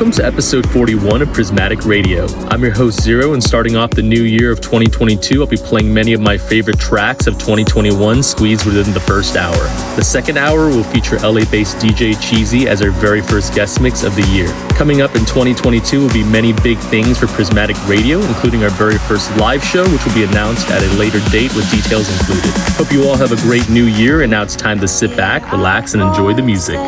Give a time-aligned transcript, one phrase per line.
[0.00, 2.26] Welcome to episode 41 of Prismatic Radio.
[2.48, 5.92] I'm your host Zero, and starting off the new year of 2022, I'll be playing
[5.92, 9.62] many of my favorite tracks of 2021 squeezed within the first hour.
[9.96, 14.02] The second hour will feature LA based DJ Cheesy as our very first guest mix
[14.02, 14.48] of the year.
[14.70, 18.96] Coming up in 2022 will be many big things for Prismatic Radio, including our very
[19.00, 22.58] first live show, which will be announced at a later date with details included.
[22.78, 25.52] Hope you all have a great new year, and now it's time to sit back,
[25.52, 26.78] relax, and enjoy the music.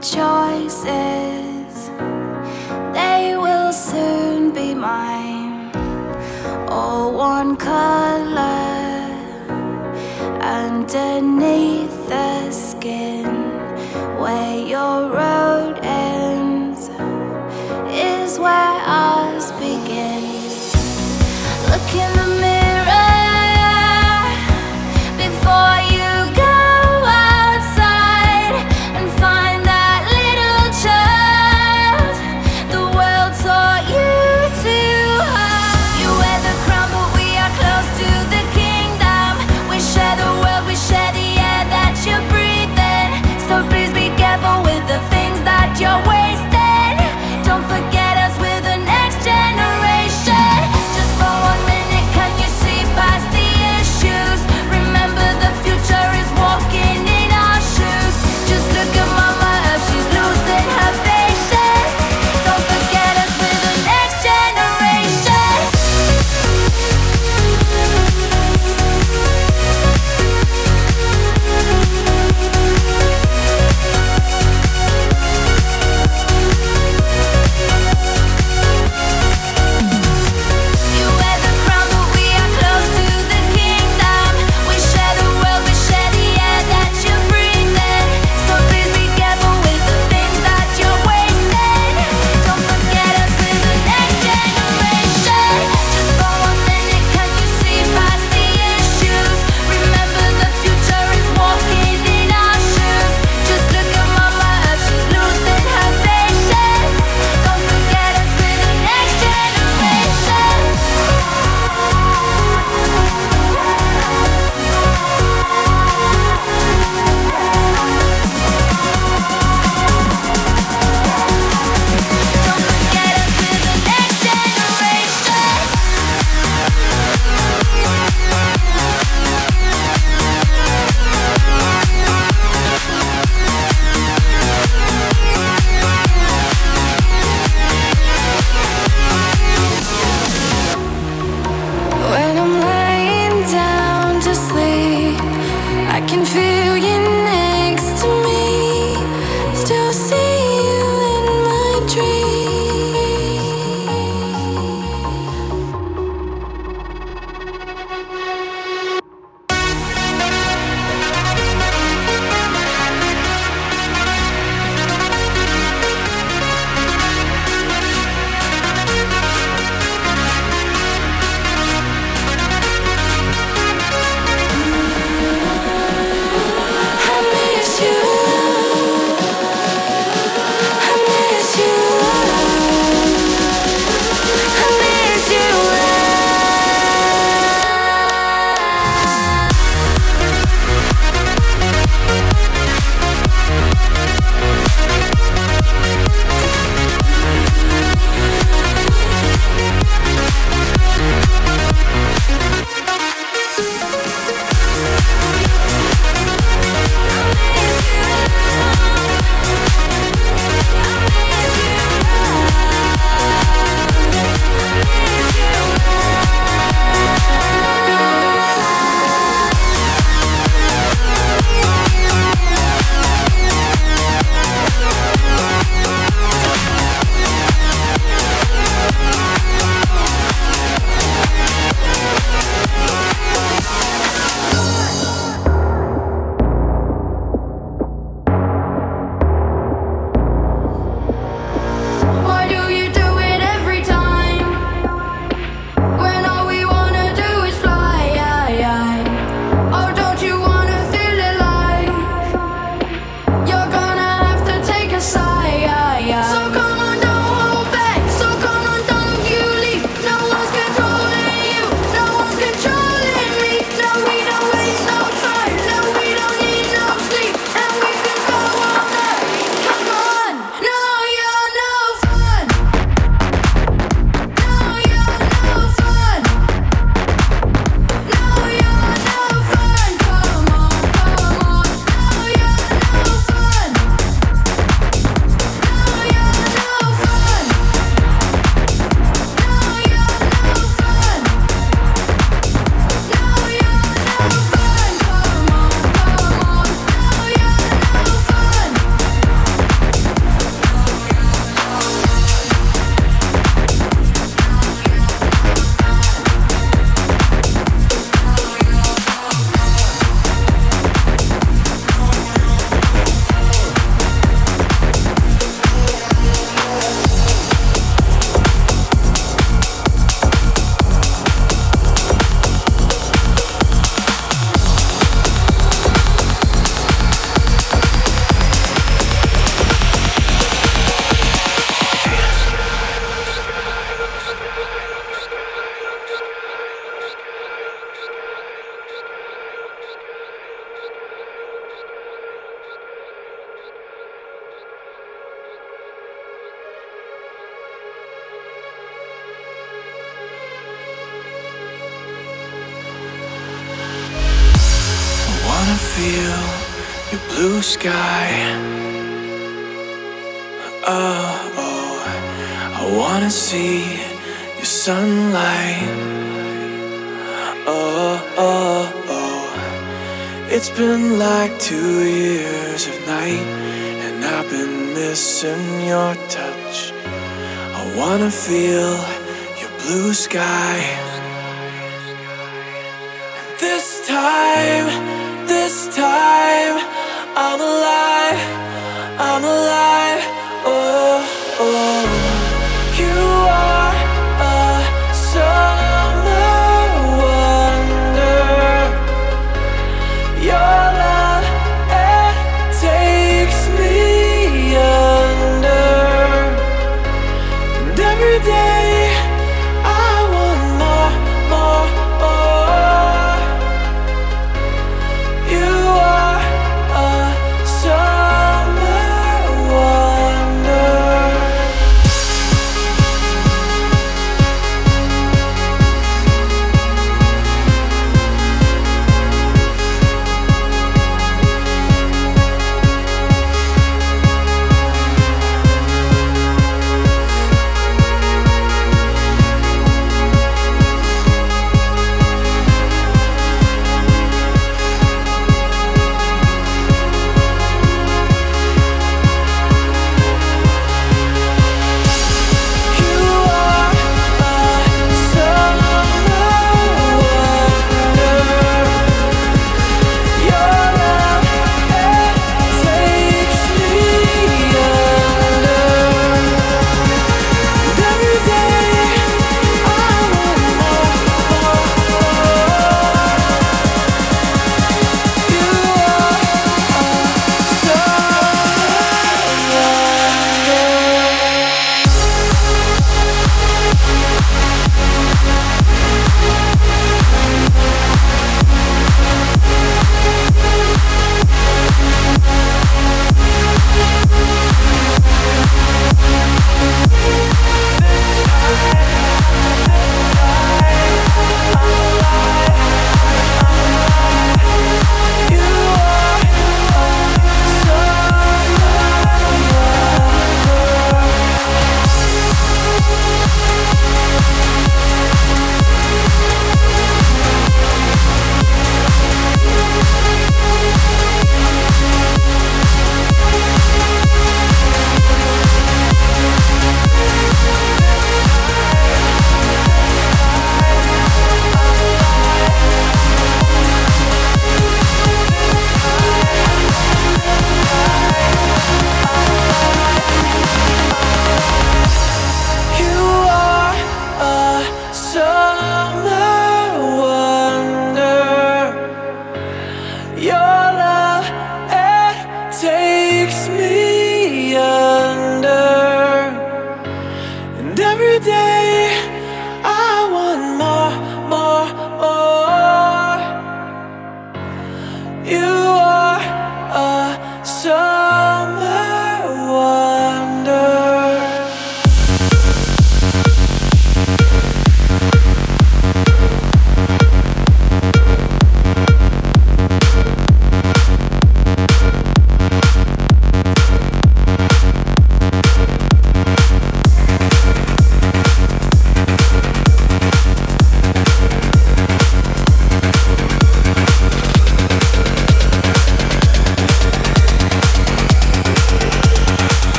[0.00, 1.90] Choices,
[2.92, 5.70] they will soon be mine.
[6.68, 9.10] All one color
[10.40, 13.26] underneath the skin,
[14.20, 16.88] where your road ends
[17.90, 19.15] is where ours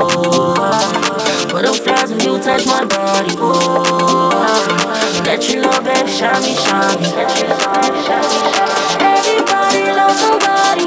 [0.00, 1.48] oh.
[1.52, 4.30] Butterflies when you touch my body, oh.
[5.24, 7.08] Let you love baby, shine me, shine me.
[9.00, 10.84] Everybody loves somebody,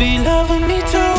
[0.00, 1.09] be loving me too.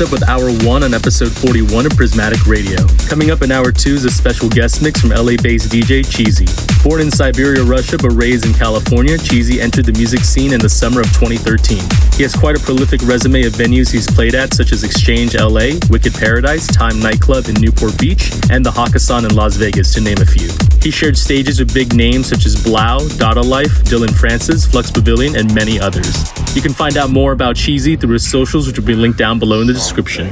[0.00, 2.76] Up with hour one on episode 41 of Prismatic Radio.
[3.08, 6.67] Coming up in hour two is a special guest mix from LA based DJ Cheesy.
[6.82, 10.68] Born in Siberia, Russia, but raised in California, Cheesy entered the music scene in the
[10.68, 11.78] summer of 2013.
[12.14, 15.76] He has quite a prolific resume of venues he's played at, such as Exchange LA,
[15.90, 20.18] Wicked Paradise, Time Nightclub in Newport Beach, and the Hakkasan in Las Vegas, to name
[20.18, 20.50] a few.
[20.80, 25.36] He shared stages with big names such as Blau, Dada Life, Dillon Francis, Flux Pavilion,
[25.36, 26.32] and many others.
[26.54, 29.38] You can find out more about Cheesy through his socials, which will be linked down
[29.38, 30.30] below in the description.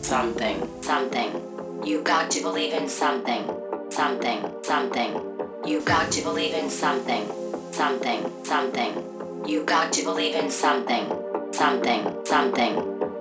[0.00, 1.84] Something, something.
[1.84, 3.50] You got to believe in something.
[3.90, 5.31] Something, something.
[5.64, 7.24] You got to believe in something.
[7.70, 9.44] Something, something.
[9.46, 11.06] You got to believe in something.
[11.52, 12.74] Something, something.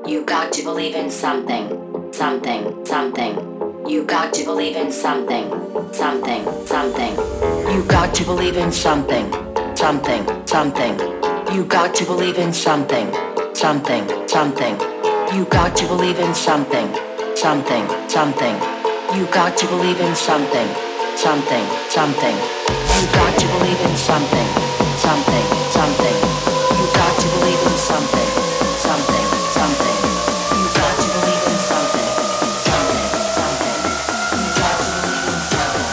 [0.08, 2.12] You got to believe in something.
[2.12, 3.36] Something, something.
[3.88, 5.52] You got to believe in something.
[5.94, 7.16] Something, something.
[7.72, 9.32] You got to believe in something.
[9.76, 11.00] Something, something.
[11.54, 13.14] You got to believe in something.
[13.54, 14.80] Something, something.
[15.36, 16.89] You got to believe in something.
[17.36, 18.56] Something, something.
[19.16, 20.91] You got to believe in something.
[21.22, 22.34] Something, something.
[22.34, 24.48] You got to believe in something.
[24.98, 26.18] Something, something.
[26.80, 28.30] You got to believe in something.
[28.82, 29.98] Something, something.
[30.58, 32.10] You got to believe in something.
[32.66, 33.06] Something,
[33.38, 33.78] something.
[34.34, 35.90] You got to believe in something.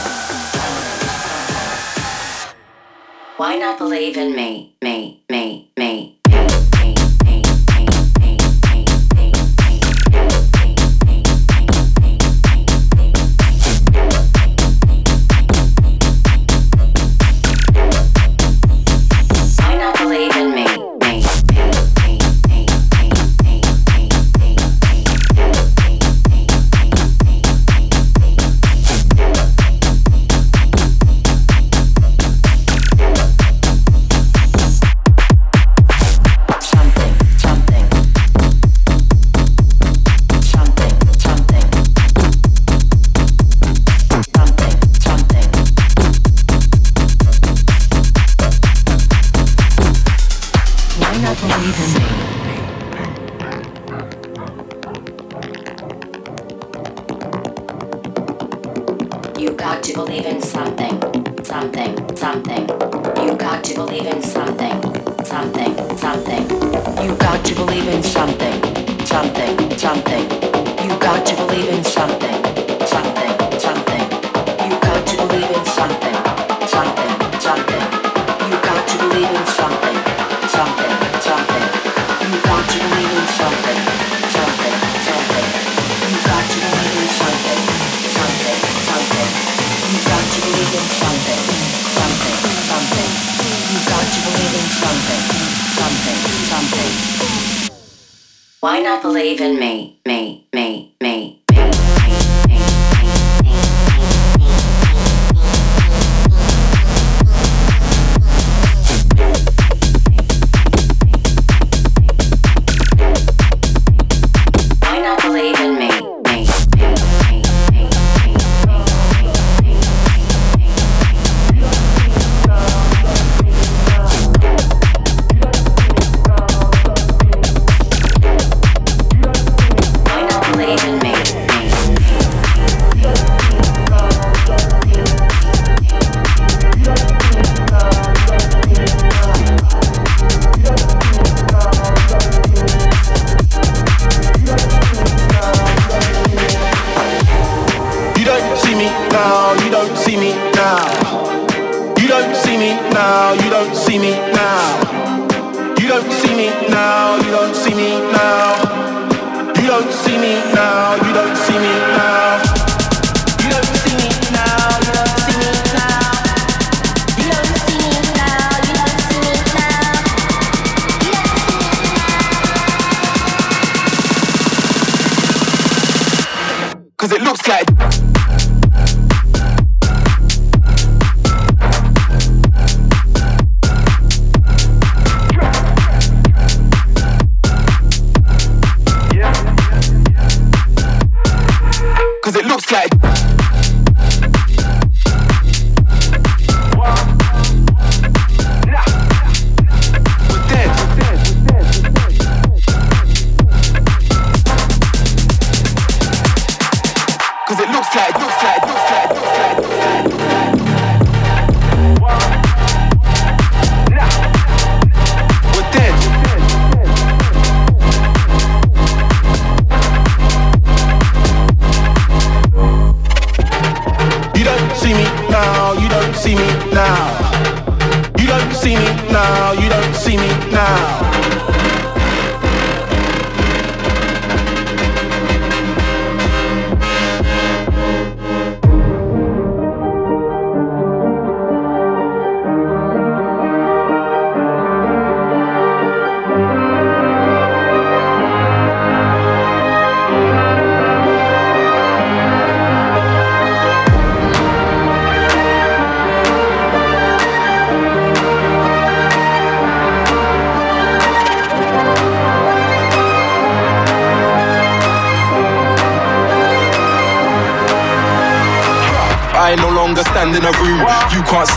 [3.37, 4.77] Why not believe in me?
[4.81, 6.18] Me, me, me.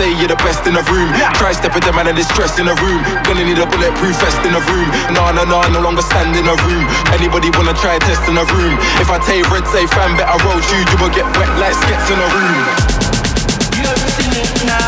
[0.01, 1.13] say you're the best in the room.
[1.37, 3.05] Try stepping the man in distress in the room.
[3.21, 4.89] Gonna need a bulletproof vest in the room.
[5.13, 6.85] Nah, nah, nah, no longer stand in the room.
[7.13, 8.73] Anybody wanna try test in the room?
[8.97, 10.79] If I take red, say fan, better roll you.
[10.89, 12.57] You will get wet like skets in the room.
[13.77, 14.80] You ever now?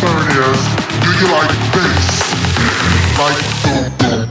[0.00, 0.60] concern is,
[1.02, 2.08] do you like bass?
[3.18, 4.29] Like boom boom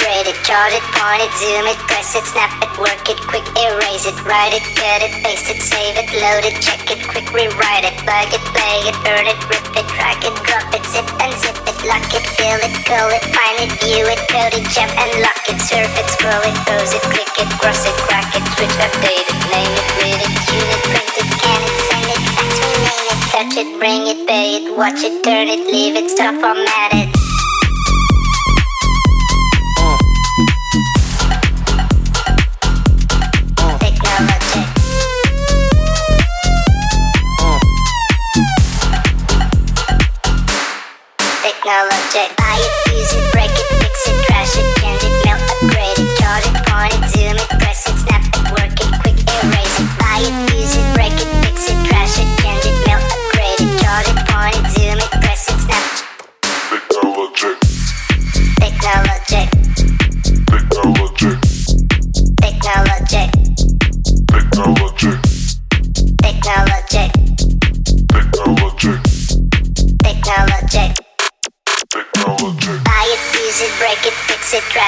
[0.00, 3.44] upgrade it, chart it, point it, zoom it, press it, snap it, work it, quick
[3.52, 7.28] erase it, write it, cut it, paste it, save it, load it, check it, quick
[7.36, 11.04] rewrite it, plug it, play it, burn it, rip it, drag it, drop it, zip
[11.20, 14.64] and zip it, lock it, fill it, call it, find it, view it, code it,
[14.72, 18.32] jump and lock it, surf it, scroll it, pose it, click it, cross it, crack
[18.32, 22.08] it, switch, update it, name it, read it, tune it, print it, scan it, send
[22.08, 25.96] it, fax, rename it, touch it, bring it, pay it, watch it, turn it, leave
[25.96, 27.19] it, stop, format it.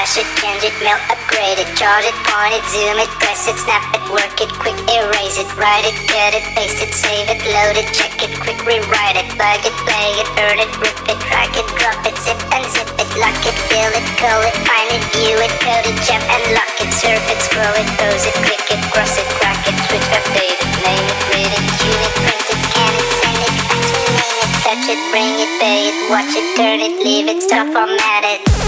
[0.03, 3.47] Fix it, it, change it, melt, upgrade it, charge it, point it, zoom it, press
[3.47, 7.31] it, snap it, work it, quick erase it, write it, cut it, paste it, save
[7.31, 10.97] it, load it, check it, quick rewrite it, plug it, play it, burn it, rip
[11.07, 14.55] it, drag it, drop it, zip and zip it, lock it, fill it, call it,
[14.67, 18.27] find it, view it, code it, jump and lock it, surf it, scroll it, pose
[18.27, 22.03] it, click it, cross it, crack it, switch, update it, name it, read it, tune
[22.03, 25.79] it, print it, scan it, send it, fax, rename it, touch it, bring it, pay
[25.87, 28.62] it, watch it, turn it, leave it, stop, format it.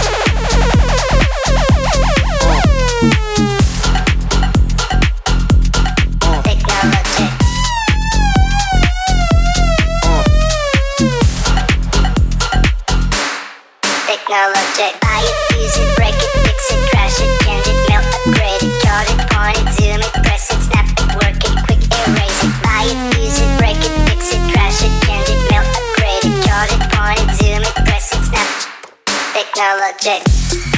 [29.56, 30.75] Technology.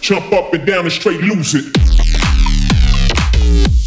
[0.00, 3.79] Jump up and down and straight lose it.